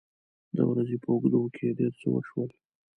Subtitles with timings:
[0.55, 2.49] د ورځې په اوږدو کې ډېر څه وشول.